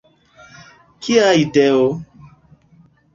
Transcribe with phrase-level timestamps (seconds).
[1.01, 1.83] Kia ideo!